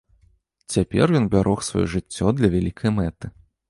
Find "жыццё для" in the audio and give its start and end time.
1.95-2.47